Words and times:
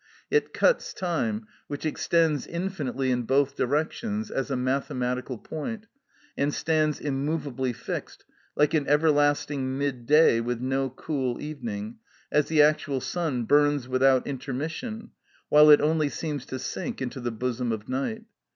It 0.31 0.51
cuts 0.51 0.95
time, 0.95 1.45
which 1.67 1.85
extends 1.85 2.47
infinitely 2.47 3.11
in 3.11 3.21
both 3.21 3.55
directions, 3.55 4.31
as 4.31 4.49
a 4.49 4.55
mathematical 4.55 5.37
point, 5.37 5.85
and 6.35 6.51
stands 6.51 6.99
immovably 6.99 7.71
fixed, 7.71 8.25
like 8.55 8.73
an 8.73 8.87
everlasting 8.87 9.77
mid 9.77 10.07
day 10.07 10.41
with 10.41 10.59
no 10.59 10.89
cool 10.89 11.39
evening, 11.39 11.99
as 12.31 12.47
the 12.47 12.63
actual 12.63 12.99
sun 12.99 13.43
burns 13.43 13.87
without 13.87 14.25
intermission, 14.25 15.11
while 15.49 15.69
it 15.69 15.81
only 15.81 16.09
seems 16.09 16.47
to 16.47 16.57
sink 16.57 16.99
into 16.99 17.19
the 17.19 17.29
bosom 17.29 17.71
of 17.71 17.87
night. 17.87 18.23